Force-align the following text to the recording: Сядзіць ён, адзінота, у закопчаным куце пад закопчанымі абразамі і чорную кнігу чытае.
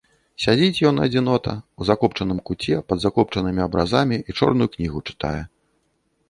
Сядзіць 0.43 0.83
ён, 0.89 0.95
адзінота, 1.05 1.53
у 1.81 1.87
закопчаным 1.89 2.39
куце 2.51 2.79
пад 2.93 2.97
закопчанымі 3.05 3.61
абразамі 3.67 4.17
і 4.21 4.31
чорную 4.41 4.69
кнігу 4.79 4.99
чытае. 5.13 5.37